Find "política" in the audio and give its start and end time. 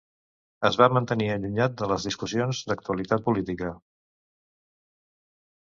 3.29-3.71